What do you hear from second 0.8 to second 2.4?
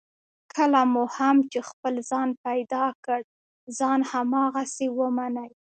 مو هم چې خپل ځان